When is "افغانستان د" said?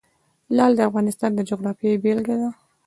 0.89-1.39